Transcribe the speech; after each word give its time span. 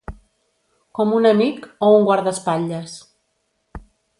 Com 0.99 1.13
un 1.17 1.27
amic, 1.31 1.67
o 1.87 1.91
un 1.99 2.09
guardaespatlles 2.09 2.99